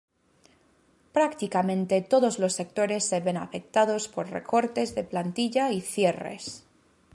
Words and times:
Prácticamente 1.13 2.01
todos 2.01 2.39
los 2.39 2.53
sectores 2.53 3.03
se 3.03 3.19
ven 3.19 3.37
afectados 3.37 4.07
por 4.07 4.29
recortes 4.31 4.95
de 4.95 5.03
plantilla 5.03 5.69
y 5.71 5.79
cierres. 5.81 6.63